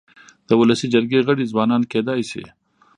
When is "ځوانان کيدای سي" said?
1.51-2.43